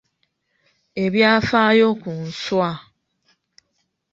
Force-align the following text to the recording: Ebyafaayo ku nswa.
Ebyafaayo 1.03 1.87
ku 2.01 2.11
nswa. 2.25 2.69